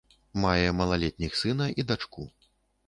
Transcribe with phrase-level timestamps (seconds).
[0.45, 2.29] Мае малалетніх сына і дачку.